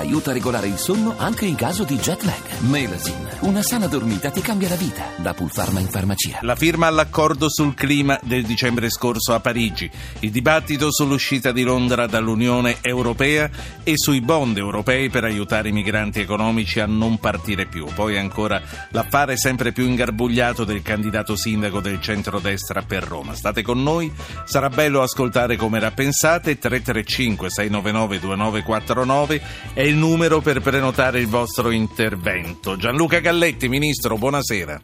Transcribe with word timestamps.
aiuta 0.00 0.30
a 0.30 0.32
regolare 0.32 0.66
il 0.66 0.78
sonno 0.78 1.14
anche 1.16 1.44
in 1.44 1.54
caso 1.54 1.84
di 1.84 1.96
jet 1.96 2.22
lag. 2.22 2.58
Melasin, 2.60 3.28
una 3.40 3.62
sana 3.62 3.86
dormita 3.86 4.30
ti 4.30 4.40
cambia 4.40 4.68
la 4.68 4.74
vita. 4.74 5.04
Da 5.16 5.34
Pulpharma 5.34 5.78
in 5.80 5.88
farmacia. 5.88 6.38
La 6.42 6.56
firma 6.56 6.86
all'accordo 6.86 7.48
sul 7.48 7.74
clima 7.74 8.18
del 8.22 8.44
dicembre 8.44 8.90
scorso 8.90 9.34
a 9.34 9.40
Parigi, 9.40 9.90
il 10.20 10.30
dibattito 10.30 10.90
sull'uscita 10.90 11.52
di 11.52 11.62
Londra 11.62 12.06
dall'Unione 12.06 12.78
Europea 12.80 13.50
e 13.82 13.92
sui 13.96 14.20
bond 14.20 14.56
europei 14.56 15.10
per 15.10 15.24
aiutare 15.24 15.68
i 15.68 15.72
migranti 15.72 16.20
economici 16.20 16.80
a 16.80 16.86
non 16.86 17.18
partire 17.18 17.66
più. 17.66 17.86
Poi 17.94 18.16
ancora 18.16 18.60
l'affare 18.90 19.36
sempre 19.36 19.72
più 19.72 19.84
ingarbugliato 19.86 20.64
del 20.64 20.82
candidato 20.82 21.36
sindaco 21.36 21.80
del 21.80 22.00
centrodestra 22.00 22.82
per 22.82 23.04
Roma. 23.04 23.34
State 23.34 23.62
con 23.62 23.82
noi, 23.82 24.10
sarà 24.44 24.68
bello 24.68 25.02
ascoltare 25.02 25.56
come 25.56 25.76
era 25.76 25.90
pensate 25.90 26.58
335 26.58 27.50
699 27.50 28.18
2949 28.18 29.42
è 29.74 29.89
il 29.90 29.96
numero 29.96 30.40
per 30.40 30.60
prenotare 30.60 31.18
il 31.18 31.26
vostro 31.26 31.70
intervento. 31.70 32.76
Gianluca 32.76 33.18
Galletti, 33.18 33.68
Ministro, 33.68 34.16
buonasera. 34.16 34.80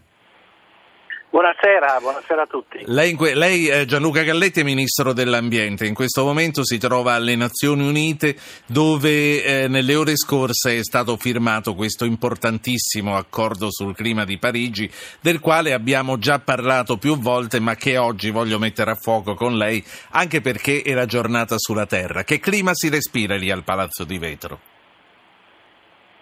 Buonasera, 1.30 1.98
buonasera 2.00 2.42
a 2.42 2.46
tutti. 2.46 2.80
Lei, 2.86 3.16
lei, 3.34 3.68
eh, 3.68 3.84
Gianluca 3.84 4.22
Galletti, 4.22 4.60
è 4.60 4.62
Ministro 4.64 5.12
dell'Ambiente. 5.12 5.86
In 5.86 5.94
questo 5.94 6.24
momento 6.24 6.64
si 6.64 6.78
trova 6.78 7.12
alle 7.12 7.36
Nazioni 7.36 7.86
Unite 7.86 8.36
dove 8.66 9.44
eh, 9.44 9.68
nelle 9.68 9.94
ore 9.94 10.16
scorse 10.16 10.78
è 10.78 10.82
stato 10.82 11.16
firmato 11.16 11.74
questo 11.74 12.04
importantissimo 12.04 13.16
accordo 13.16 13.70
sul 13.70 13.94
clima 13.94 14.24
di 14.24 14.38
Parigi 14.38 14.90
del 15.20 15.38
quale 15.38 15.72
abbiamo 15.72 16.18
già 16.18 16.40
parlato 16.40 16.96
più 16.96 17.16
volte 17.16 17.60
ma 17.60 17.76
che 17.76 17.96
oggi 17.96 18.30
voglio 18.30 18.58
mettere 18.58 18.90
a 18.90 18.96
fuoco 18.96 19.34
con 19.34 19.56
lei 19.56 19.84
anche 20.10 20.40
perché 20.40 20.82
è 20.82 20.94
la 20.94 21.06
giornata 21.06 21.54
sulla 21.58 21.86
Terra. 21.86 22.24
Che 22.24 22.40
clima 22.40 22.72
si 22.74 22.88
respira 22.88 23.36
lì 23.36 23.52
al 23.52 23.62
Palazzo 23.62 24.02
di 24.02 24.18
Vetro? 24.18 24.74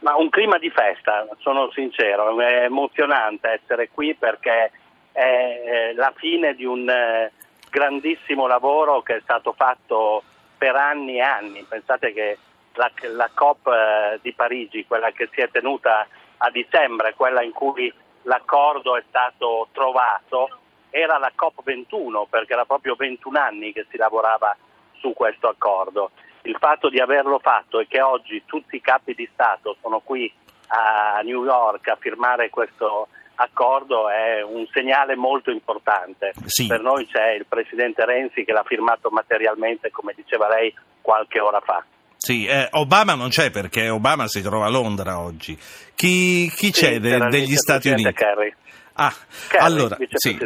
Ma 0.05 0.17
un 0.17 0.29
clima 0.29 0.59
di 0.59 0.69
festa, 0.69 1.27
sono 1.39 1.71
sincero, 1.71 2.39
è 2.39 2.65
emozionante 2.65 3.49
essere 3.49 3.89
qui 3.89 4.15
perché 4.15 4.71
è 5.11 5.93
la 5.95 6.13
fine 6.15 6.55
di 6.55 6.67
un 6.67 6.87
eh, 6.87 7.33
grandissimo 7.71 8.47
lavoro 8.47 9.01
che 9.01 9.17
è 9.17 9.21
stato 9.23 9.55
fatto 9.55 10.23
per 10.59 10.77
anni 10.77 11.17
e 11.17 11.23
anni. 11.23 11.65
Pensate 11.67 12.13
che 12.13 12.37
la, 12.75 12.93
la 13.15 13.31
COP 13.33 13.67
eh, 13.67 14.19
di 14.21 14.35
Parigi, 14.35 14.85
quella 14.85 15.11
che 15.11 15.31
si 15.33 15.41
è 15.41 15.49
tenuta 15.51 16.07
a 16.37 16.51
dicembre, 16.51 17.15
quella 17.15 17.43
in 17.43 17.53
cui 17.53 17.91
l'accordo 18.25 18.99
è 18.99 19.03
stato 19.09 19.69
trovato, 19.73 20.51
era 20.91 21.17
la 21.17 21.33
COP 21.35 21.63
21 21.63 22.27
perché 22.29 22.53
era 22.53 22.67
proprio 22.67 22.95
21 22.95 23.39
anni 23.39 23.73
che 23.73 23.87
si 23.89 23.97
lavorava 23.97 24.55
su 24.99 25.15
questo 25.15 25.49
accordo. 25.49 26.11
Il 26.45 26.57
fatto 26.59 26.89
di 26.89 27.01
averlo 27.01 27.39
fatto 27.39 27.81
e 27.81 27.87
che 27.89 28.01
oggi 28.01 28.43
tutti 28.47 28.77
i 28.77 28.81
capi 28.81 29.15
di 29.15 29.29
Stato 29.33 29.77
sono 29.81 30.01
qui 30.01 30.31
a 30.69 31.21
New 31.23 31.45
York 31.45 31.89
a 31.89 31.97
firmare 31.99 32.51
questo 32.51 33.09
accordo 33.37 34.09
è 34.09 34.43
un 34.43 34.67
segnale 34.73 35.17
molto 35.17 35.51
importante. 35.51 36.33
Sì. 36.45 36.67
Per 36.67 36.81
noi 36.81 37.07
c'è 37.07 37.33
il 37.33 37.47
Presidente 37.47 38.05
Renzi 38.05 38.45
che 38.45 38.53
l'ha 38.53 38.65
firmato 38.65 39.11
materialmente, 39.11 39.91
come 39.91 40.13
diceva 40.15 40.49
lei, 40.49 40.75
qualche 41.01 41.41
ora 41.41 41.61
fa. 41.61 41.85
Sì, 42.17 42.47
eh, 42.47 42.69
Obama 42.73 43.15
non 43.15 43.29
c'è 43.29 43.51
perché 43.51 43.89
Obama 43.89 44.27
si 44.29 44.41
trova 44.41 44.67
a 44.67 44.71
Londra 44.71 45.21
oggi. 45.21 45.59
Chi, 45.95 46.51
chi 46.55 46.67
sì, 46.67 46.73
c'è 46.73 46.99
de, 46.99 47.19
degli 47.29 47.55
Stati 47.55 47.91
Uniti? 47.91 48.13
Kerry. 48.13 48.55
Ah, 48.97 49.13
Kerry, 49.49 49.65
allora, 49.65 49.99
sì. 50.13 50.39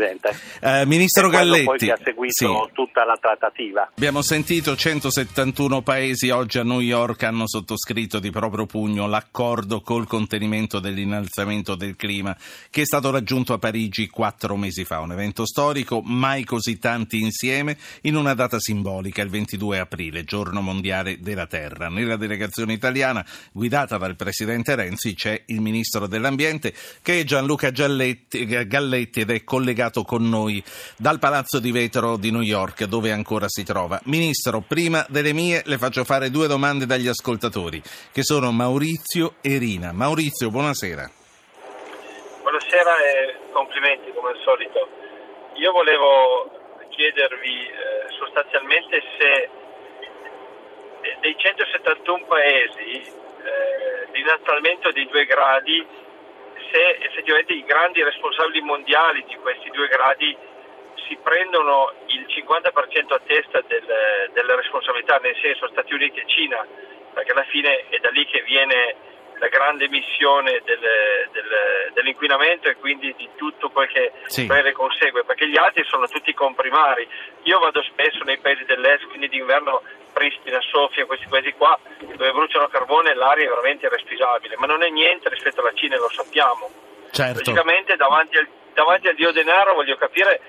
eh, 0.61 0.87
Ministro 0.87 1.29
Galletti, 1.29 1.65
poi 1.65 1.77
che 1.77 1.93
ha 1.93 1.99
seguito 2.03 2.65
sì. 2.67 2.73
tutta 2.73 3.05
la 3.05 3.19
trattativa. 3.21 3.91
Abbiamo 3.95 4.23
sentito 4.23 4.75
171 4.75 5.83
paesi 5.83 6.31
oggi 6.31 6.59
a 6.59 6.63
New 6.63 6.81
York 6.81 7.25
hanno 7.25 7.47
sottoscritto 7.47 8.19
di 8.19 8.31
proprio 8.31 8.65
pugno 8.65 9.07
l'accordo 9.07 9.83
col 9.83 10.07
contenimento 10.07 10.79
dell'innalzamento 10.79 11.75
del 11.75 11.95
clima 11.95 12.35
che 12.71 12.83
è 12.83 12.85
stato 12.87 13.11
raggiunto 13.11 13.53
a 13.53 13.59
Parigi 13.59 14.09
quattro 14.09 14.57
mesi 14.57 14.87
fa, 14.87 15.01
un 15.01 15.13
evento 15.13 15.45
storico, 15.45 16.01
mai 16.03 16.45
così 16.45 16.79
tanti 16.79 17.21
insieme 17.21 17.77
in 18.03 18.17
una 18.17 18.33
data 18.33 18.59
simbolica, 18.59 19.21
il 19.21 19.29
22 19.29 19.79
aprile, 19.79 20.25
giorno 20.25 20.63
mondiale 20.63 21.19
della 21.21 21.47
Terra. 21.47 21.91
Nella 21.91 22.17
delegazione 22.17 22.73
italiana 22.73 23.23
guidata 23.53 23.99
dal 23.99 24.17
Presidente 24.17 24.75
Renzi 24.75 25.15
c'è 25.15 25.43
il 25.49 25.61
Ministro 25.61 26.07
dell'Ambiente 26.07 26.73
che 27.03 27.21
è 27.21 27.25
Gianluca 27.25 27.71
Gialletti 27.71 28.38
Galletti 28.47 29.21
ed 29.21 29.31
è 29.31 29.45
collegato 29.45 30.03
con 30.03 30.29
noi 30.29 30.63
dal 30.97 31.19
Palazzo 31.19 31.59
di 31.59 31.73
Vetro 31.73 32.17
di 32.17 32.31
New 32.31 32.43
York 32.43 32.85
dove 32.85 33.13
ancora 33.13 33.47
si 33.49 33.65
trova. 33.65 34.01
Ministro, 34.05 34.61
prima 34.67 35.05
delle 35.09 35.33
mie 35.33 35.63
le 35.65 35.79
faccio 35.79 36.05
fare 36.05 36.31
due 36.31 36.47
domande 36.47 36.87
dagli 36.87 37.09
ascoltatori 37.09 37.83
che 38.13 38.23
sono 38.23 38.53
Maurizio 38.53 39.35
e 39.41 39.59
Rina. 39.59 39.93
Maurizio, 39.93 40.51
buonasera. 40.51 41.11
Buonasera 42.43 42.97
e 43.05 43.37
complimenti 43.53 44.13
come 44.15 44.31
al 44.31 44.41
solito. 44.45 44.89
Io 45.55 45.73
volevo 45.73 46.51
chiedervi 46.91 47.67
eh, 47.67 48.13
sostanzialmente 48.19 49.03
se 49.19 49.51
dei 51.21 51.35
171 51.37 52.25
paesi 52.27 53.03
eh, 53.03 54.09
l'innalzamento 54.13 54.91
dei 54.93 55.07
due 55.07 55.25
gradi 55.25 55.87
se 56.71 56.99
effettivamente 57.01 57.53
i 57.53 57.65
grandi 57.65 58.03
responsabili 58.03 58.61
mondiali 58.61 59.25
di 59.27 59.37
questi 59.37 59.71
due 59.71 59.89
gradi 59.89 60.37
si 61.07 61.17
prendono 61.23 61.93
il 62.07 62.27
50% 62.29 63.13
a 63.15 63.21
testa 63.27 63.61
del, 63.67 64.31
delle 64.33 64.57
responsabilità, 64.57 65.17
nel 65.17 65.37
senso 65.41 65.69
Stati 65.69 65.95
Uniti 65.95 66.21
e 66.21 66.27
Cina, 66.27 66.67
perché 67.15 67.33
alla 67.33 67.45
fine 67.45 67.89
è 67.89 67.99
da 67.99 68.11
lì 68.11 68.27
che 68.27 68.43
viene 68.43 68.95
la 69.39 69.49
grande 69.49 69.85
emissione 69.85 70.61
del, 70.65 70.79
del, 71.33 71.91
dell'inquinamento 71.95 72.69
e 72.69 72.77
quindi 72.77 73.15
di 73.17 73.29
tutto 73.37 73.71
quel 73.71 73.89
che 73.89 74.13
sì. 74.27 74.47
ne 74.47 74.73
consegue, 74.73 75.25
perché 75.25 75.49
gli 75.49 75.57
altri 75.57 75.85
sono 75.85 76.07
tutti 76.09 76.35
comprimari. 76.35 77.09
Io 77.45 77.59
vado 77.59 77.83
spesso 77.83 78.25
nei 78.25 78.39
paesi 78.39 78.65
dell'est, 78.65 79.07
quindi 79.07 79.29
d'inverno 79.29 79.83
Pristina, 80.19 80.59
Sofia, 80.61 81.07
questi 81.07 81.27
paesi 81.29 81.53
qua, 81.53 81.79
dove 82.01 82.33
bruciano 82.33 82.67
carbone 82.67 83.15
l'aria 83.15 83.47
è 83.47 83.49
veramente 83.49 83.87
irrespirabile, 83.87 84.57
ma 84.59 84.67
non 84.67 84.83
è 84.83 84.91
niente 84.91 85.29
rispetto 85.29 85.61
alla 85.61 85.71
Cina, 85.75 85.97
lo 85.97 86.11
sappiamo. 86.11 86.69
Certo. 87.13 87.39
Logicamente 87.39 87.95
davanti 87.95 88.37
al, 88.37 88.49
davanti 88.75 89.07
al 89.07 89.15
dio 89.15 89.31
denaro 89.31 89.75
voglio 89.75 89.97
capire 89.97 90.41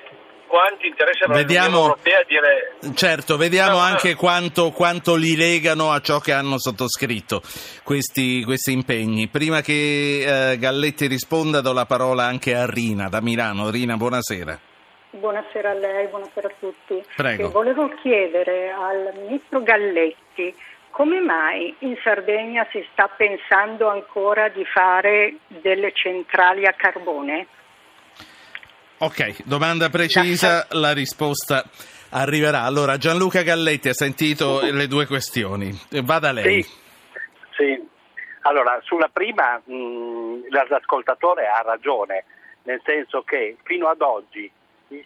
quanto 0.48 0.88
interesse 0.88 1.26
avrà 1.26 1.38
vediamo, 1.38 1.82
Europea 1.82 2.20
a 2.20 2.26
dire... 2.28 2.78
Certo, 2.96 3.38
vediamo 3.38 3.78
no, 3.78 3.84
anche 3.84 4.14
no. 4.14 4.18
Quanto, 4.18 4.72
quanto, 4.72 5.16
li 5.16 5.36
legano 5.36 5.92
a 5.92 6.02
ciò 6.02 6.18
che 6.18 6.34
hanno 6.34 6.58
sottoscritto 6.58 7.44
questi, 7.84 8.44
questi 8.44 8.72
impegni. 8.72 9.28
Prima 9.28 9.62
che 9.62 10.52
eh, 10.52 10.58
Galletti 10.58 11.06
risponda 11.06 11.62
do 11.62 11.74
la 11.74 11.86
parola 11.86 12.26
anche 12.26 12.56
a 12.56 12.66
Rina 12.66 13.08
da 13.08 13.22
Milano. 13.22 13.70
Rina, 13.70 13.96
buonasera. 13.96 14.69
Buonasera 15.12 15.72
a 15.72 15.74
lei, 15.74 16.08
buonasera 16.08 16.48
a 16.48 16.54
tutti. 16.60 17.04
Prego. 17.16 17.48
E 17.48 17.52
volevo 17.52 17.90
chiedere 18.02 18.72
al 18.72 19.12
Ministro 19.16 19.62
Galletti 19.64 20.54
come 20.92 21.20
mai 21.20 21.74
in 21.80 21.98
Sardegna 22.04 22.68
si 22.72 22.86
sta 22.92 23.08
pensando 23.08 23.88
ancora 23.88 24.50
di 24.50 24.66
fare 24.66 25.36
delle 25.48 25.92
centrali 25.94 26.66
a 26.66 26.74
carbone? 26.74 27.48
Ok, 28.98 29.44
domanda 29.46 29.90
precisa, 29.90 30.68
la 30.72 30.92
risposta 30.92 31.64
arriverà. 32.10 32.64
Allora, 32.64 32.98
Gianluca 32.98 33.44
Galletti 33.44 33.90
ha 33.90 33.94
sentito 33.94 34.60
le 34.62 34.88
due 34.88 35.06
questioni, 35.06 35.72
vada 36.04 36.32
lei. 36.32 36.64
Sì, 36.64 36.76
sì. 37.56 37.88
allora 38.42 38.80
sulla 38.84 39.10
prima 39.12 39.62
mh, 39.64 40.50
l'ascoltatore 40.50 41.48
ha 41.48 41.62
ragione, 41.62 42.26
nel 42.64 42.82
senso 42.84 43.22
che 43.22 43.56
fino 43.64 43.88
ad 43.88 44.02
oggi 44.02 44.52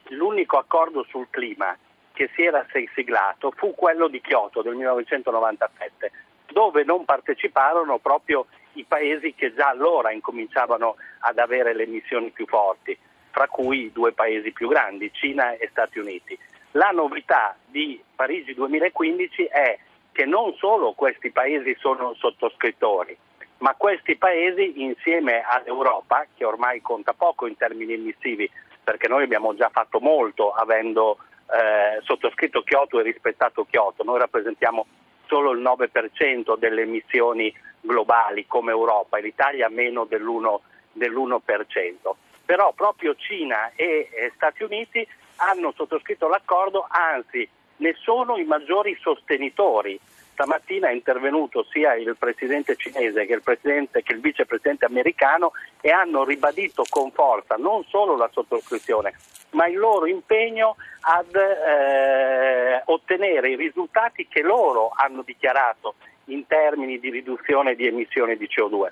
l'unico 0.09 0.57
accordo 0.57 1.05
sul 1.09 1.27
clima 1.29 1.77
che 2.13 2.29
si 2.35 2.43
era 2.43 2.65
siglato 2.93 3.51
fu 3.51 3.73
quello 3.73 4.07
di 4.07 4.21
Kyoto 4.21 4.61
del 4.61 4.75
1997, 4.75 6.11
dove 6.51 6.83
non 6.83 7.05
parteciparono 7.05 7.97
proprio 7.97 8.45
i 8.73 8.85
paesi 8.87 9.33
che 9.33 9.53
già 9.53 9.69
allora 9.69 10.11
incominciavano 10.11 10.95
ad 11.19 11.37
avere 11.39 11.73
le 11.73 11.83
emissioni 11.83 12.29
più 12.29 12.45
forti, 12.45 12.97
fra 13.31 13.47
cui 13.47 13.85
i 13.85 13.91
due 13.91 14.13
paesi 14.13 14.51
più 14.51 14.67
grandi, 14.67 15.11
Cina 15.11 15.55
e 15.57 15.67
Stati 15.71 15.99
Uniti. 15.99 16.37
La 16.71 16.89
novità 16.89 17.55
di 17.65 18.01
Parigi 18.15 18.53
2015 18.53 19.45
è 19.45 19.77
che 20.11 20.25
non 20.25 20.53
solo 20.55 20.93
questi 20.93 21.31
paesi 21.31 21.75
sono 21.79 22.13
sottoscrittori, 22.15 23.17
ma 23.57 23.73
questi 23.75 24.15
paesi 24.15 24.83
insieme 24.83 25.41
all'Europa, 25.41 26.25
che 26.35 26.45
ormai 26.45 26.81
conta 26.81 27.13
poco 27.13 27.47
in 27.47 27.57
termini 27.57 27.93
emissivi, 27.93 28.49
perché 28.83 29.07
noi 29.07 29.23
abbiamo 29.23 29.55
già 29.55 29.69
fatto 29.69 29.99
molto 29.99 30.51
avendo 30.51 31.17
eh, 31.51 32.01
sottoscritto 32.03 32.63
Kyoto 32.63 32.99
e 32.99 33.03
rispettato 33.03 33.65
Kyoto, 33.65 34.03
noi 34.03 34.19
rappresentiamo 34.19 34.85
solo 35.27 35.51
il 35.51 35.61
9% 35.61 36.57
delle 36.57 36.81
emissioni 36.81 37.53
globali 37.81 38.45
come 38.47 38.71
Europa 38.71 39.17
e 39.17 39.21
l'Italia 39.21 39.69
meno 39.69 40.05
dell'1%, 40.05 40.59
dell'1%. 40.93 42.11
Però 42.45 42.71
proprio 42.73 43.15
Cina 43.15 43.71
e, 43.75 44.09
e 44.11 44.31
Stati 44.35 44.63
Uniti 44.63 45.07
hanno 45.37 45.73
sottoscritto 45.75 46.27
l'accordo, 46.27 46.85
anzi 46.87 47.47
ne 47.77 47.95
sono 47.99 48.37
i 48.37 48.43
maggiori 48.43 48.97
sostenitori. 49.01 49.99
Stamattina 50.33 50.89
è 50.89 50.93
intervenuto 50.93 51.63
sia 51.71 51.93
il 51.93 52.15
presidente 52.17 52.75
cinese 52.75 53.25
che 53.25 53.33
il, 53.33 53.41
presidente, 53.41 54.01
che 54.01 54.13
il 54.13 54.19
vicepresidente 54.19 54.85
americano 54.85 55.53
e 55.79 55.91
hanno 55.91 56.23
ribadito 56.23 56.83
con 56.89 57.11
forza 57.11 57.55
non 57.55 57.83
solo 57.85 58.17
la 58.17 58.29
sottoscrizione, 58.31 59.13
ma 59.51 59.67
il 59.67 59.77
loro 59.77 60.07
impegno 60.07 60.75
ad 61.01 61.35
eh, 61.35 62.81
ottenere 62.85 63.49
i 63.49 63.55
risultati 63.55 64.27
che 64.27 64.41
loro 64.41 64.91
hanno 64.95 65.21
dichiarato 65.21 65.95
in 66.25 66.47
termini 66.47 66.99
di 66.99 67.09
riduzione 67.09 67.75
di 67.75 67.85
emissioni 67.85 68.35
di 68.35 68.47
CO2. 68.47 68.89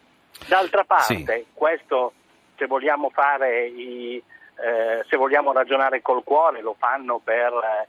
D'altra 0.47 0.83
parte, 0.83 1.13
sì. 1.25 1.45
questo 1.53 2.13
se 2.55 2.67
vogliamo, 2.67 3.09
fare 3.09 3.65
i, 3.65 4.17
eh, 4.17 5.03
se 5.09 5.17
vogliamo 5.17 5.51
ragionare 5.51 6.01
col 6.01 6.23
cuore 6.23 6.61
lo 6.61 6.75
fanno 6.77 7.19
per 7.23 7.51
eh, 7.51 7.87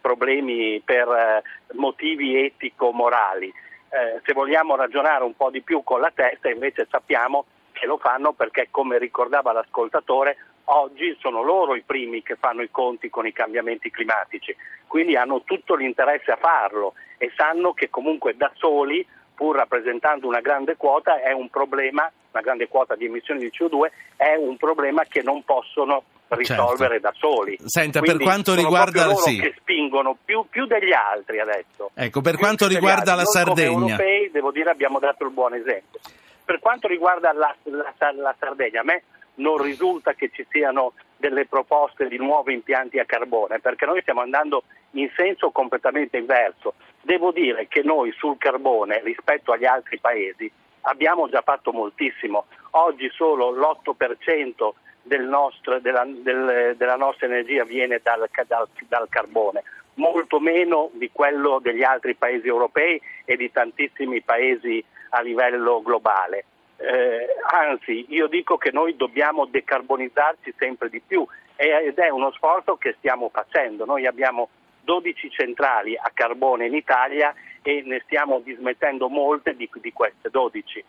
problemi, 0.00 0.80
per 0.84 1.08
eh, 1.08 1.42
motivi 1.74 2.44
etico-morali. 2.44 3.52
Eh, 3.88 4.20
se 4.24 4.32
vogliamo 4.32 4.76
ragionare 4.76 5.24
un 5.24 5.36
po' 5.36 5.50
di 5.50 5.62
più 5.62 5.82
con 5.84 6.00
la 6.00 6.10
testa 6.12 6.50
invece 6.50 6.86
sappiamo 6.90 7.44
che 7.72 7.86
lo 7.86 7.98
fanno 7.98 8.32
perché 8.32 8.68
come 8.70 8.98
ricordava 8.98 9.52
l'ascoltatore 9.52 10.36
oggi 10.64 11.16
sono 11.20 11.42
loro 11.42 11.74
i 11.74 11.82
primi 11.82 12.22
che 12.22 12.36
fanno 12.36 12.62
i 12.62 12.70
conti 12.70 13.10
con 13.10 13.26
i 13.26 13.32
cambiamenti 13.32 13.90
climatici, 13.90 14.56
quindi 14.86 15.16
hanno 15.16 15.42
tutto 15.42 15.74
l'interesse 15.74 16.30
a 16.30 16.36
farlo 16.36 16.94
e 17.18 17.32
sanno 17.36 17.72
che 17.72 17.90
comunque 17.90 18.36
da 18.36 18.50
soli, 18.54 19.06
pur 19.34 19.56
rappresentando 19.56 20.26
una 20.26 20.40
grande 20.40 20.76
quota, 20.76 21.20
è 21.20 21.32
un 21.32 21.48
problema, 21.48 22.10
una 22.30 22.42
grande 22.42 22.68
quota 22.68 22.94
di 22.94 23.06
emissioni 23.06 23.40
di 23.40 23.50
CO2, 23.50 23.90
è 24.16 24.34
un 24.36 24.56
problema 24.56 25.04
che 25.04 25.22
non 25.22 25.42
possono 25.44 26.04
risolvere 26.28 27.00
certo. 27.00 27.08
da 27.08 27.12
soli. 27.16 27.58
Senta, 27.64 28.00
Quindi 28.00 28.18
per 28.18 28.26
quanto 28.26 28.54
riguarda 28.54 29.06
loro 29.06 29.16
sì. 29.18 29.38
che 29.38 29.54
spingono 29.58 30.16
più, 30.24 30.46
più, 30.48 30.66
degli 30.66 30.92
altri 30.92 31.40
adesso. 31.40 31.90
Ecco, 31.94 32.20
per 32.20 32.32
più 32.34 32.40
quanto 32.40 32.66
riguarda 32.66 33.14
la 33.14 33.24
Sardegna. 33.24 33.78
Noi 33.78 33.90
europei, 33.90 34.30
devo 34.30 34.50
dire, 34.50 34.70
abbiamo 34.70 34.98
dato 34.98 35.24
il 35.24 35.30
buon 35.30 35.54
esempio. 35.54 36.00
Per 36.44 36.58
quanto 36.60 36.88
riguarda 36.88 37.32
la, 37.32 37.54
la, 37.64 37.94
la 38.12 38.34
Sardegna, 38.38 38.80
a 38.80 38.84
me 38.84 39.02
non 39.36 39.60
risulta 39.60 40.12
che 40.12 40.30
ci 40.32 40.46
siano 40.50 40.92
delle 41.16 41.46
proposte 41.46 42.06
di 42.06 42.18
nuovi 42.18 42.52
impianti 42.52 42.98
a 42.98 43.04
carbone, 43.04 43.58
perché 43.60 43.86
noi 43.86 44.00
stiamo 44.02 44.20
andando 44.20 44.64
in 44.94 45.10
senso 45.14 45.50
completamente 45.50 46.16
inverso. 46.16 46.74
Devo 47.00 47.30
dire 47.32 47.68
che 47.68 47.82
noi 47.82 48.12
sul 48.12 48.38
carbone 48.38 49.00
rispetto 49.02 49.52
agli 49.52 49.66
altri 49.66 49.98
paesi 49.98 50.50
abbiamo 50.82 51.28
già 51.28 51.42
fatto 51.42 51.72
moltissimo. 51.72 52.46
Oggi 52.70 53.10
solo 53.14 53.50
l'8% 53.50 54.70
del 55.02 55.22
nostro, 55.22 55.78
della, 55.80 56.04
del, 56.06 56.74
della, 56.76 56.96
nostra 56.96 57.26
energia 57.26 57.64
viene 57.64 58.00
dal, 58.02 58.28
dal, 58.46 58.68
dal 58.88 59.06
carbone, 59.08 59.62
molto 59.94 60.40
meno 60.40 60.90
di 60.94 61.10
quello 61.12 61.58
degli 61.60 61.82
altri 61.82 62.14
paesi 62.14 62.46
europei 62.46 63.00
e 63.24 63.36
di 63.36 63.50
tantissimi 63.52 64.22
paesi 64.22 64.82
a 65.10 65.20
livello 65.20 65.82
globale. 65.82 66.46
Eh, 66.76 67.26
anzi, 67.52 68.06
io 68.08 68.26
dico 68.26 68.56
che 68.56 68.70
noi 68.72 68.96
dobbiamo 68.96 69.44
decarbonizzarci 69.44 70.54
sempre 70.58 70.88
di 70.88 71.00
più 71.00 71.24
ed 71.56 71.98
è 71.98 72.08
uno 72.08 72.32
sforzo 72.32 72.76
che 72.76 72.94
stiamo 72.98 73.30
facendo. 73.32 73.84
Noi 73.84 74.06
abbiamo 74.06 74.48
12 74.84 75.30
centrali 75.30 75.96
a 75.96 76.10
carbone 76.14 76.66
in 76.66 76.74
Italia 76.74 77.34
e 77.62 77.82
ne 77.84 78.02
stiamo 78.04 78.40
dismettendo 78.40 79.08
molte 79.08 79.56
di, 79.56 79.68
di 79.80 79.92
queste 79.92 80.30
12. 80.30 80.84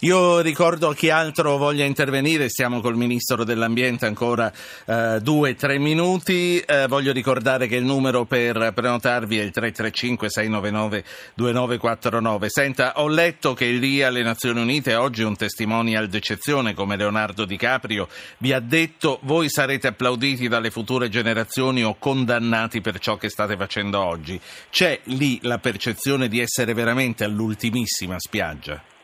Io 0.00 0.40
ricordo 0.40 0.88
a 0.88 0.94
chi 0.94 1.10
altro 1.10 1.56
voglia 1.56 1.84
intervenire, 1.84 2.48
stiamo 2.48 2.80
col 2.80 2.96
Ministro 2.96 3.44
dell'Ambiente 3.44 4.06
ancora 4.06 4.52
eh, 4.84 5.20
due, 5.22 5.54
tre 5.54 5.78
minuti. 5.78 6.58
Eh, 6.60 6.86
voglio 6.88 7.12
ricordare 7.12 7.66
che 7.66 7.76
il 7.76 7.84
numero 7.84 8.24
per 8.24 8.72
prenotarvi 8.74 9.38
è 9.38 9.42
il 9.42 9.52
335-699-2949. 9.54 12.46
Senta, 12.46 12.94
ho 12.96 13.08
letto 13.08 13.54
che 13.54 13.66
lì 13.66 14.02
alle 14.02 14.22
Nazioni 14.22 14.60
Unite 14.60 14.94
oggi 14.94 15.22
un 15.22 15.36
testimonial 15.36 16.08
d'eccezione 16.08 16.74
come 16.74 16.96
Leonardo 16.96 17.44
Di 17.44 17.56
Caprio 17.56 18.08
vi 18.38 18.52
ha 18.52 18.60
detto 18.60 19.18
voi 19.22 19.48
sarete 19.48 19.88
applauditi 19.88 20.48
dalle 20.48 20.70
future 20.70 21.08
generazioni 21.08 21.84
o 21.84 21.96
condannati 21.98 22.80
per 22.80 22.98
ciò 22.98 23.16
che 23.16 23.28
state 23.28 23.56
facendo 23.56 24.02
oggi. 24.02 24.40
C'è 24.70 25.00
lì 25.04 25.38
la 25.42 25.58
percezione 25.58 26.28
di 26.28 26.40
essere 26.40 26.74
veramente 26.74 27.24
all'ultimissima 27.24 28.16
spiaggia? 28.18 28.95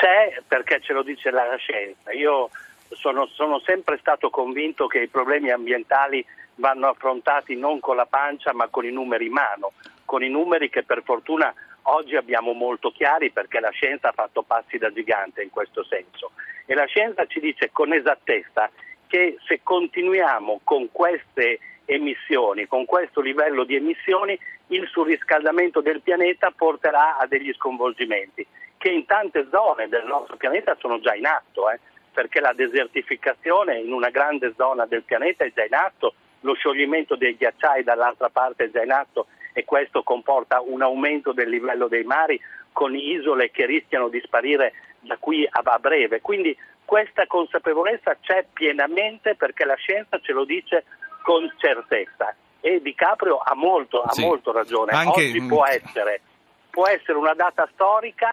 C'è 0.00 0.40
perché 0.48 0.80
ce 0.80 0.94
lo 0.94 1.02
dice 1.02 1.30
la 1.30 1.54
scienza. 1.56 2.10
Io 2.12 2.48
sono, 2.88 3.26
sono, 3.26 3.60
sempre 3.60 3.98
stato 3.98 4.30
convinto 4.30 4.86
che 4.86 5.00
i 5.00 5.08
problemi 5.08 5.50
ambientali 5.50 6.24
vanno 6.54 6.88
affrontati 6.88 7.54
non 7.54 7.80
con 7.80 7.96
la 7.96 8.06
pancia 8.06 8.54
ma 8.54 8.68
con 8.68 8.86
i 8.86 8.90
numeri 8.90 9.26
in 9.26 9.32
mano, 9.32 9.72
con 10.06 10.24
i 10.24 10.30
numeri 10.30 10.70
che 10.70 10.84
per 10.84 11.02
fortuna 11.04 11.52
oggi 11.82 12.16
abbiamo 12.16 12.54
molto 12.54 12.90
chiari 12.92 13.30
perché 13.30 13.60
la 13.60 13.68
scienza 13.68 14.08
ha 14.08 14.12
fatto 14.12 14.40
passi 14.40 14.78
da 14.78 14.90
gigante 14.90 15.42
in 15.42 15.50
questo 15.50 15.84
senso. 15.84 16.30
E 16.64 16.72
la 16.72 16.86
scienza 16.86 17.26
ci 17.26 17.38
dice 17.38 17.68
con 17.70 17.92
esattezza 17.92 18.70
che 19.06 19.36
se 19.44 19.60
continuiamo 19.62 20.60
con 20.64 20.90
queste 20.90 21.58
emissioni, 21.84 22.66
con 22.66 22.86
questo 22.86 23.20
livello 23.20 23.64
di 23.64 23.74
emissioni, 23.74 24.38
il 24.68 24.88
surriscaldamento 24.88 25.82
del 25.82 26.00
pianeta 26.00 26.50
porterà 26.56 27.18
a 27.18 27.26
degli 27.26 27.52
sconvolgimenti 27.52 28.46
che 28.80 28.88
in 28.88 29.04
tante 29.04 29.46
zone 29.50 29.88
del 29.88 30.06
nostro 30.06 30.38
pianeta 30.38 30.74
sono 30.80 31.00
già 31.00 31.14
in 31.14 31.26
atto, 31.26 31.68
eh, 31.68 31.78
perché 32.14 32.40
la 32.40 32.54
desertificazione 32.54 33.78
in 33.78 33.92
una 33.92 34.08
grande 34.08 34.54
zona 34.56 34.86
del 34.86 35.02
pianeta 35.02 35.44
è 35.44 35.52
già 35.54 35.66
in 35.66 35.74
atto, 35.74 36.14
lo 36.40 36.54
scioglimento 36.54 37.14
dei 37.14 37.36
ghiacciai 37.36 37.82
dall'altra 37.82 38.30
parte 38.30 38.64
è 38.64 38.70
già 38.70 38.82
in 38.82 38.92
atto 38.92 39.26
e 39.52 39.66
questo 39.66 40.02
comporta 40.02 40.62
un 40.62 40.80
aumento 40.80 41.32
del 41.32 41.50
livello 41.50 41.88
dei 41.88 42.04
mari 42.04 42.40
con 42.72 42.96
isole 42.96 43.50
che 43.50 43.66
rischiano 43.66 44.08
di 44.08 44.18
sparire 44.24 44.72
da 45.00 45.18
qui 45.18 45.46
a 45.46 45.78
breve. 45.78 46.22
Quindi 46.22 46.56
questa 46.82 47.26
consapevolezza 47.26 48.16
c'è 48.18 48.46
pienamente 48.50 49.34
perché 49.34 49.66
la 49.66 49.76
scienza 49.76 50.18
ce 50.20 50.32
lo 50.32 50.46
dice 50.46 50.84
con 51.22 51.52
certezza 51.58 52.34
e 52.60 52.80
Di 52.80 52.94
Caprio 52.94 53.36
ha 53.36 53.54
molto, 53.54 54.02
sì. 54.08 54.22
ha 54.22 54.26
molto 54.26 54.52
ragione. 54.52 54.92
Anche... 54.92 55.26
Oggi 55.26 55.42
può 55.42 55.66
essere, 55.68 56.22
può 56.70 56.86
essere 56.86 57.18
una 57.18 57.34
data 57.34 57.68
storica 57.74 58.32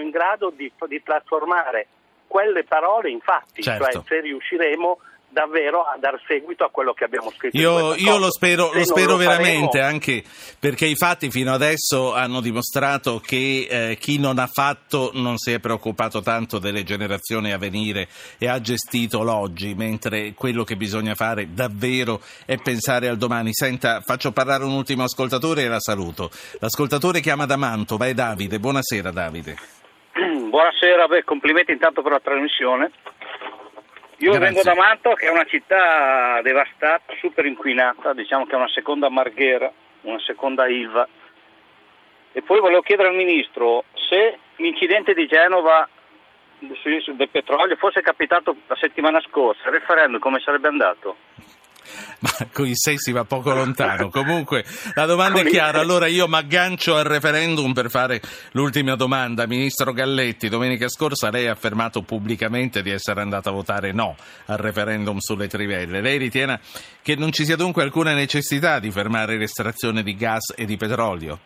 in 0.00 0.10
grado 0.10 0.52
di, 0.54 0.70
di 0.88 1.02
trasformare 1.02 1.86
quelle 2.26 2.64
parole 2.64 3.10
in 3.10 3.20
fatti, 3.20 3.62
certo. 3.62 3.84
cioè 3.84 4.02
se 4.06 4.20
riusciremo 4.20 4.98
davvero 5.28 5.82
a 5.82 5.98
dar 5.98 6.18
seguito 6.26 6.64
a 6.64 6.70
quello 6.70 6.94
che 6.94 7.04
abbiamo 7.04 7.30
scritto. 7.30 7.58
Io, 7.58 7.94
io 7.94 8.16
lo 8.16 8.32
spero, 8.32 8.70
lo 8.72 8.84
spero 8.84 9.12
lo 9.12 9.16
veramente, 9.16 9.78
faremo... 9.78 9.86
anche 9.86 10.24
perché 10.58 10.86
i 10.86 10.96
fatti 10.96 11.30
fino 11.30 11.52
adesso 11.52 12.14
hanno 12.14 12.40
dimostrato 12.40 13.20
che 13.20 13.66
eh, 13.68 13.96
chi 13.98 14.18
non 14.18 14.38
ha 14.38 14.46
fatto 14.46 15.10
non 15.12 15.36
si 15.36 15.52
è 15.52 15.58
preoccupato 15.58 16.22
tanto 16.22 16.58
delle 16.58 16.84
generazioni 16.84 17.52
a 17.52 17.58
venire 17.58 18.08
e 18.38 18.48
ha 18.48 18.58
gestito 18.62 19.22
l'oggi, 19.22 19.74
mentre 19.74 20.32
quello 20.32 20.64
che 20.64 20.76
bisogna 20.76 21.14
fare 21.14 21.52
davvero 21.52 22.22
è 22.46 22.56
pensare 22.56 23.08
al 23.08 23.18
domani. 23.18 23.50
Senta, 23.52 24.00
faccio 24.00 24.32
parlare 24.32 24.64
un 24.64 24.72
ultimo 24.72 25.04
ascoltatore 25.04 25.64
e 25.64 25.68
la 25.68 25.80
saluto. 25.80 26.30
L'ascoltatore 26.60 27.20
chiama 27.20 27.44
da 27.44 27.56
Mantova 27.56 28.06
è 28.06 28.14
Davide. 28.14 28.58
Buonasera 28.58 29.10
Davide. 29.10 29.84
Buonasera, 30.56 31.06
beh, 31.06 31.24
complimenti 31.24 31.70
intanto 31.72 32.00
per 32.00 32.12
la 32.12 32.18
trasmissione. 32.18 32.90
Io 34.20 34.30
Grazie. 34.30 34.38
vengo 34.38 34.62
da 34.62 34.74
Mantova 34.74 35.14
che 35.14 35.26
è 35.26 35.30
una 35.30 35.44
città 35.44 36.40
devastata, 36.40 37.12
super 37.20 37.44
inquinata, 37.44 38.14
diciamo 38.14 38.46
che 38.46 38.52
è 38.52 38.56
una 38.56 38.70
seconda 38.70 39.10
Marghera, 39.10 39.70
una 40.04 40.18
seconda 40.20 40.66
Ilva. 40.66 41.06
E 42.32 42.40
poi 42.40 42.60
volevo 42.60 42.80
chiedere 42.80 43.10
al 43.10 43.16
Ministro 43.16 43.84
se 44.08 44.38
l'incidente 44.56 45.12
di 45.12 45.26
Genova 45.26 45.86
del 46.58 47.28
petrolio 47.30 47.76
fosse 47.76 48.00
capitato 48.00 48.56
la 48.66 48.76
settimana 48.76 49.20
scorsa, 49.20 49.68
il 49.68 49.74
referendum 49.74 50.18
come 50.20 50.40
sarebbe 50.40 50.68
andato? 50.68 51.16
ma 52.20 52.48
con 52.52 52.66
i 52.66 52.74
sei 52.74 52.98
si 52.98 53.12
va 53.12 53.24
poco 53.24 53.52
lontano. 53.52 54.10
Comunque 54.10 54.64
la 54.94 55.06
domanda 55.06 55.40
è 55.40 55.44
chiara, 55.44 55.80
allora 55.80 56.06
io 56.06 56.26
mi 56.28 56.36
aggancio 56.36 56.96
al 56.96 57.04
referendum 57.04 57.72
per 57.72 57.90
fare 57.90 58.20
l'ultima 58.52 58.94
domanda. 58.96 59.46
Ministro 59.46 59.92
Galletti, 59.92 60.48
domenica 60.48 60.88
scorsa 60.88 61.30
lei 61.30 61.46
ha 61.46 61.52
affermato 61.52 62.02
pubblicamente 62.02 62.82
di 62.82 62.90
essere 62.90 63.20
andato 63.20 63.48
a 63.48 63.52
votare 63.52 63.92
no 63.92 64.16
al 64.46 64.58
referendum 64.58 65.18
sulle 65.18 65.48
trivelle. 65.48 66.00
Lei 66.00 66.18
ritiene 66.18 66.60
che 67.02 67.14
non 67.16 67.32
ci 67.32 67.44
sia 67.44 67.56
dunque 67.56 67.82
alcuna 67.82 68.14
necessità 68.14 68.78
di 68.78 68.90
fermare 68.90 69.36
l'estrazione 69.36 70.02
di 70.02 70.14
gas 70.14 70.54
e 70.56 70.64
di 70.64 70.76
petrolio? 70.76 71.38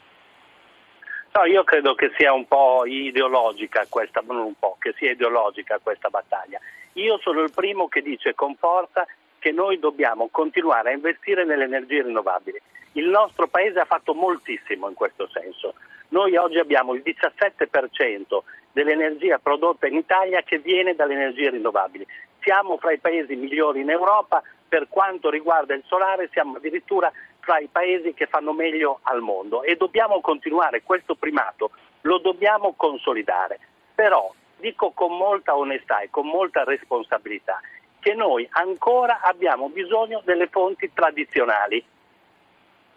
No, 1.32 1.44
io 1.44 1.62
credo 1.62 1.94
che 1.94 2.10
sia 2.18 2.32
un 2.32 2.46
po' 2.46 2.84
ideologica 2.86 3.86
questa, 3.88 4.20
non 4.26 4.38
un 4.38 4.54
po', 4.58 4.76
che 4.80 4.94
sia 4.96 5.12
ideologica 5.12 5.78
questa 5.80 6.08
battaglia. 6.08 6.58
Io 6.94 7.18
sono 7.22 7.42
il 7.42 7.52
primo 7.54 7.86
che 7.86 8.02
dice 8.02 8.34
con 8.34 8.56
forza 8.56 9.06
che 9.40 9.50
noi 9.50 9.80
dobbiamo 9.80 10.28
continuare 10.30 10.90
a 10.90 10.94
investire 10.94 11.44
nelle 11.44 11.64
energie 11.64 12.02
rinnovabili. 12.02 12.60
Il 12.92 13.08
nostro 13.08 13.48
Paese 13.48 13.80
ha 13.80 13.84
fatto 13.84 14.14
moltissimo 14.14 14.88
in 14.88 14.94
questo 14.94 15.28
senso. 15.32 15.74
Noi 16.08 16.36
oggi 16.36 16.58
abbiamo 16.58 16.94
il 16.94 17.02
17% 17.04 18.38
dell'energia 18.72 19.38
prodotta 19.38 19.86
in 19.86 19.96
Italia 19.96 20.42
che 20.42 20.58
viene 20.58 20.94
dalle 20.94 21.14
energie 21.14 21.50
rinnovabili. 21.50 22.06
Siamo 22.40 22.76
fra 22.78 22.92
i 22.92 22.98
paesi 22.98 23.34
migliori 23.34 23.80
in 23.80 23.90
Europa, 23.90 24.42
per 24.68 24.86
quanto 24.88 25.30
riguarda 25.30 25.74
il 25.74 25.82
solare 25.86 26.28
siamo 26.32 26.56
addirittura 26.56 27.10
tra 27.40 27.58
i 27.58 27.68
paesi 27.70 28.14
che 28.14 28.26
fanno 28.26 28.52
meglio 28.52 29.00
al 29.02 29.20
mondo 29.20 29.62
e 29.62 29.76
dobbiamo 29.76 30.20
continuare 30.20 30.82
questo 30.82 31.14
primato, 31.14 31.70
lo 32.02 32.18
dobbiamo 32.18 32.74
consolidare. 32.76 33.58
Però 33.94 34.32
dico 34.58 34.90
con 34.90 35.16
molta 35.16 35.56
onestà 35.56 36.00
e 36.00 36.10
con 36.10 36.26
molta 36.26 36.64
responsabilità 36.64 37.60
che 38.00 38.14
noi 38.14 38.48
ancora 38.52 39.20
abbiamo 39.22 39.68
bisogno 39.68 40.22
delle 40.24 40.48
fonti 40.48 40.90
tradizionali 40.92 41.84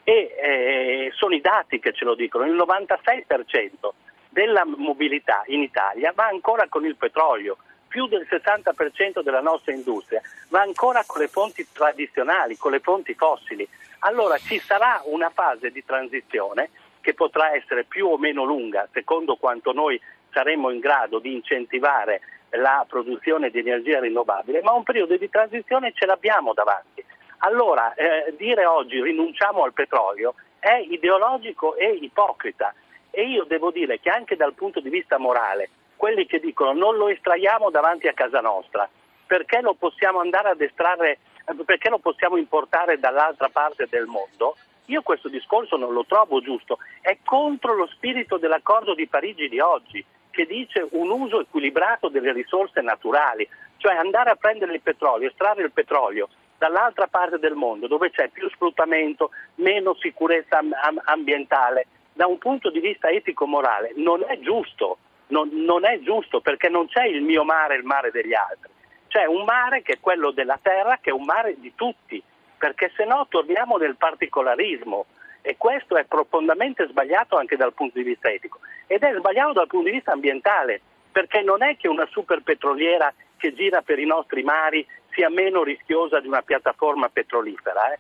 e 0.03 0.13
eh, 0.13 1.11
sono 1.13 1.35
i 1.35 1.41
dati 1.41 1.79
che 1.79 1.93
ce 1.93 2.05
lo 2.05 2.15
dicono, 2.15 2.45
il 2.45 2.55
96% 2.55 3.91
della 4.29 4.65
mobilità 4.65 5.43
in 5.47 5.61
Italia 5.61 6.11
va 6.13 6.25
ancora 6.25 6.67
con 6.67 6.85
il 6.85 6.95
petrolio, 6.95 7.57
più 7.87 8.07
del 8.07 8.27
60% 8.27 9.21
della 9.21 9.41
nostra 9.41 9.71
industria 9.71 10.19
va 10.49 10.61
ancora 10.61 11.03
con 11.05 11.21
le 11.21 11.27
fonti 11.27 11.67
tradizionali, 11.71 12.57
con 12.57 12.71
le 12.71 12.79
fonti 12.79 13.13
fossili. 13.13 13.67
Allora 13.99 14.37
ci 14.39 14.57
sarà 14.59 15.01
una 15.05 15.29
fase 15.29 15.69
di 15.69 15.85
transizione 15.85 16.69
che 17.01 17.13
potrà 17.13 17.53
essere 17.53 17.83
più 17.83 18.07
o 18.07 18.17
meno 18.17 18.43
lunga, 18.43 18.87
secondo 18.91 19.35
quanto 19.35 19.73
noi 19.73 20.01
saremo 20.31 20.71
in 20.71 20.79
grado 20.79 21.19
di 21.19 21.33
incentivare 21.33 22.21
la 22.57 22.85
produzione 22.87 23.49
di 23.49 23.59
energia 23.59 23.99
rinnovabile, 23.99 24.61
ma 24.61 24.71
un 24.73 24.83
periodo 24.83 25.17
di 25.17 25.29
transizione 25.29 25.93
ce 25.93 26.05
l'abbiamo 26.05 26.53
davanti. 26.53 27.03
Allora, 27.39 27.93
eh, 27.93 28.33
dire 28.37 28.65
oggi 28.65 29.01
rinunciamo 29.01 29.63
al 29.63 29.73
petrolio 29.73 30.35
è 30.63 30.85
ideologico 30.89 31.75
e 31.75 31.89
ipocrita. 32.01 32.73
E 33.11 33.27
io 33.27 33.43
devo 33.43 33.69
dire 33.69 33.99
che 33.99 34.09
anche 34.09 34.37
dal 34.37 34.53
punto 34.53 34.79
di 34.79 34.89
vista 34.89 35.17
morale, 35.17 35.69
quelli 35.97 36.25
che 36.25 36.39
dicono 36.39 36.71
non 36.71 36.95
lo 36.95 37.09
estraiamo 37.09 37.69
davanti 37.69 38.07
a 38.07 38.13
casa 38.13 38.39
nostra, 38.39 38.89
perché 39.27 39.59
lo 39.61 39.73
possiamo 39.73 40.19
andare 40.19 40.49
ad 40.49 40.61
estrarre, 40.61 41.19
perché 41.65 41.89
lo 41.89 41.97
possiamo 41.97 42.37
importare 42.37 42.97
dall'altra 42.97 43.49
parte 43.49 43.87
del 43.89 44.05
mondo, 44.05 44.55
io 44.85 45.01
questo 45.01 45.27
discorso 45.27 45.75
non 45.75 45.93
lo 45.93 46.05
trovo 46.05 46.41
giusto, 46.41 46.77
è 47.01 47.17
contro 47.23 47.73
lo 47.73 47.87
spirito 47.87 48.37
dell'accordo 48.37 48.93
di 48.95 49.07
Parigi 49.07 49.49
di 49.49 49.59
oggi, 49.59 50.03
che 50.33 50.47
dice 50.47 50.87
un 50.91 51.11
uso 51.11 51.41
equilibrato 51.41 52.09
delle 52.09 52.33
risorse 52.33 52.81
naturali, 52.81 53.47
cioè 53.77 53.93
andare 53.93 54.31
a 54.31 54.35
prendere 54.35 54.73
il 54.73 54.81
petrolio, 54.81 55.29
estrarre 55.29 55.61
il 55.61 55.71
petrolio 55.71 56.27
dall'altra 56.57 57.05
parte 57.05 57.37
del 57.37 57.53
mondo 57.53 57.85
dove 57.87 58.09
c'è 58.09 58.29
più 58.29 58.49
sfruttamento, 58.49 59.29
meno 59.55 59.95
sicurezza 59.99 60.59
ambientale, 61.03 61.85
da 62.13 62.25
un 62.25 62.39
punto 62.39 62.71
di 62.71 62.79
vista 62.79 63.09
etico-morale 63.09 63.91
non 63.95 64.23
è 64.25 64.39
giusto, 64.39 64.97
non, 65.27 65.49
non 65.51 65.85
è 65.85 65.99
giusto 65.99 66.41
perché 66.41 66.67
non 66.67 66.87
c'è 66.87 67.05
il 67.05 67.21
mio 67.21 67.43
mare 67.43 67.75
e 67.75 67.77
il 67.77 67.83
mare 67.83 68.09
degli 68.09 68.33
altri, 68.33 68.71
c'è 69.09 69.25
un 69.25 69.43
mare 69.43 69.83
che 69.83 69.93
è 69.93 69.99
quello 69.99 70.31
della 70.31 70.57
terra, 70.59 70.97
che 70.99 71.11
è 71.11 71.13
un 71.13 71.25
mare 71.25 71.59
di 71.59 71.73
tutti, 71.75 72.21
perché 72.57 72.91
se 72.95 73.05
no 73.05 73.27
torniamo 73.29 73.77
nel 73.77 73.97
particolarismo. 73.97 75.05
E 75.45 75.57
questo 75.57 75.97
è 75.97 76.05
profondamente 76.05 76.87
sbagliato 76.87 77.35
anche 77.35 77.57
dal 77.57 77.73
punto 77.73 77.97
di 77.97 78.05
vista 78.05 78.31
etico 78.31 78.59
ed 78.87 79.03
è 79.03 79.13
sbagliato 79.17 79.53
dal 79.53 79.67
punto 79.67 79.87
di 79.87 79.95
vista 79.95 80.11
ambientale, 80.11 80.81
perché 81.11 81.41
non 81.41 81.63
è 81.63 81.77
che 81.77 81.87
una 81.87 82.07
super 82.11 82.41
petroliera 82.41 83.13
che 83.37 83.53
gira 83.53 83.81
per 83.81 83.99
i 83.99 84.05
nostri 84.05 84.43
mari 84.43 84.85
sia 85.11 85.29
meno 85.29 85.63
rischiosa 85.63 86.19
di 86.19 86.27
una 86.27 86.41
piattaforma 86.41 87.09
petrolifera. 87.09 87.93
Eh? 87.93 87.99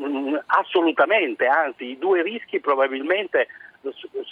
Mm, 0.00 0.36
assolutamente, 0.46 1.46
anzi 1.46 1.84
i 1.84 1.98
due 1.98 2.22
rischi 2.22 2.60
probabilmente 2.60 3.48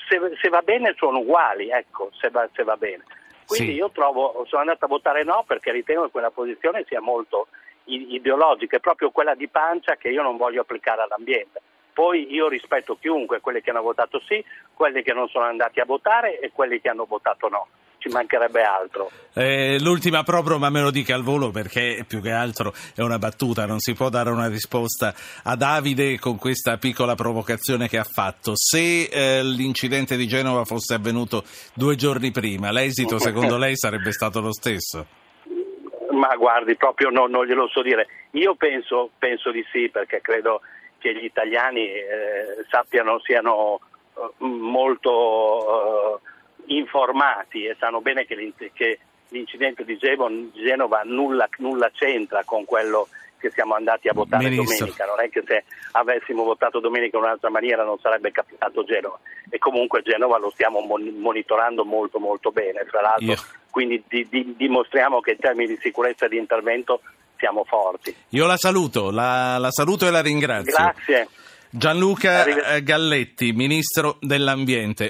se, 0.08 0.18
se 0.40 0.48
va 0.48 0.60
bene 0.62 0.94
sono 0.96 1.20
uguali, 1.20 1.70
ecco, 1.70 2.10
se 2.12 2.28
va, 2.30 2.48
se 2.52 2.64
va 2.64 2.76
bene. 2.76 3.04
Quindi 3.46 3.72
sì. 3.72 3.78
io 3.78 3.90
trovo, 3.90 4.44
sono 4.46 4.60
andato 4.60 4.84
a 4.84 4.88
votare 4.88 5.24
no 5.24 5.42
perché 5.46 5.72
ritengo 5.72 6.04
che 6.04 6.10
quella 6.10 6.30
posizione 6.30 6.84
sia 6.86 7.00
molto 7.00 7.48
ideologica, 7.84 8.76
è 8.76 8.80
proprio 8.80 9.10
quella 9.10 9.34
di 9.34 9.48
pancia 9.48 9.96
che 9.96 10.08
io 10.08 10.22
non 10.22 10.36
voglio 10.36 10.60
applicare 10.60 11.02
all'ambiente. 11.02 11.62
Poi 11.98 12.32
io 12.32 12.46
rispetto 12.46 12.96
chiunque, 12.96 13.40
quelli 13.40 13.60
che 13.60 13.70
hanno 13.70 13.82
votato 13.82 14.22
sì, 14.28 14.40
quelli 14.72 15.02
che 15.02 15.12
non 15.12 15.26
sono 15.26 15.46
andati 15.46 15.80
a 15.80 15.84
votare 15.84 16.38
e 16.38 16.52
quelli 16.52 16.80
che 16.80 16.88
hanno 16.88 17.06
votato 17.06 17.48
no 17.48 17.66
ci 17.98 18.08
mancherebbe 18.10 18.62
altro. 18.62 19.10
Eh, 19.34 19.80
l'ultima 19.80 20.22
proprio, 20.22 20.58
ma 20.58 20.70
me 20.70 20.80
lo 20.80 20.92
dica 20.92 21.16
al 21.16 21.24
volo 21.24 21.50
perché 21.50 22.04
più 22.06 22.20
che 22.20 22.30
altro 22.30 22.72
è 22.94 23.02
una 23.02 23.18
battuta, 23.18 23.66
non 23.66 23.80
si 23.80 23.94
può 23.94 24.10
dare 24.10 24.30
una 24.30 24.46
risposta 24.46 25.12
a 25.42 25.56
Davide 25.56 26.20
con 26.20 26.38
questa 26.38 26.76
piccola 26.76 27.16
provocazione 27.16 27.88
che 27.88 27.98
ha 27.98 28.04
fatto. 28.04 28.52
Se 28.54 29.08
eh, 29.10 29.42
l'incidente 29.42 30.14
di 30.14 30.28
Genova 30.28 30.64
fosse 30.64 30.94
avvenuto 30.94 31.42
due 31.74 31.96
giorni 31.96 32.30
prima, 32.30 32.70
l'esito 32.70 33.18
secondo 33.18 33.58
lei 33.58 33.76
sarebbe 33.76 34.12
stato 34.12 34.40
lo 34.40 34.52
stesso? 34.52 35.04
Ma 36.12 36.36
guardi, 36.36 36.76
proprio 36.76 37.10
no, 37.10 37.26
non 37.26 37.44
glielo 37.44 37.66
so 37.66 37.82
dire. 37.82 38.06
Io 38.32 38.54
penso, 38.54 39.10
penso, 39.18 39.50
di 39.50 39.64
sì 39.72 39.88
perché 39.88 40.20
credo 40.20 40.60
che 40.98 41.14
gli 41.14 41.24
italiani 41.24 41.86
eh, 41.86 42.64
sappiano, 42.68 43.20
siano 43.20 43.80
eh, 44.14 44.44
molto 44.44 46.18
eh, 46.18 46.74
informati 46.74 47.64
e 47.64 47.76
sanno 47.78 48.00
bene 48.00 48.26
che, 48.26 48.52
che 48.72 48.98
l'incidente 49.28 49.84
di 49.84 49.96
Genova 49.98 51.02
nulla, 51.04 51.48
nulla, 51.58 51.90
c'entra 51.92 52.42
con 52.44 52.64
quello 52.64 53.08
che 53.38 53.50
siamo 53.50 53.74
andati 53.74 54.08
a 54.08 54.12
votare 54.12 54.48
Ministro. 54.48 54.78
domenica, 54.78 55.04
non 55.04 55.20
è 55.20 55.28
che 55.28 55.42
se 55.46 55.64
avessimo 55.92 56.42
votato 56.42 56.80
domenica 56.80 57.16
in 57.16 57.22
un'altra 57.22 57.50
maniera 57.50 57.84
non 57.84 57.98
sarebbe 57.98 58.32
capitato 58.32 58.84
Genova 58.84 59.18
e 59.48 59.58
comunque 59.58 60.02
Genova 60.02 60.38
lo 60.38 60.50
stiamo 60.50 60.80
monitorando 60.80 61.84
molto 61.84 62.18
molto 62.18 62.50
bene, 62.50 62.84
tra 62.90 63.00
l'altro 63.00 63.24
Io. 63.24 63.36
quindi 63.70 64.02
di, 64.08 64.26
di, 64.28 64.54
dimostriamo 64.56 65.20
che 65.20 65.32
in 65.32 65.38
termini 65.38 65.68
di 65.68 65.78
sicurezza 65.80 66.26
e 66.26 66.30
di 66.30 66.36
intervento 66.36 67.00
siamo 67.38 67.64
forti. 67.64 68.14
Io 68.30 68.46
la 68.46 68.56
saluto, 68.56 69.10
la, 69.10 69.58
la 69.58 69.70
saluto 69.70 70.06
e 70.06 70.10
la 70.10 70.20
ringrazio. 70.20 70.74
Grazie. 70.74 71.28
Gianluca 71.70 72.44
Galletti, 72.82 73.52
Ministro 73.52 74.16
dell'Ambiente. 74.20 75.06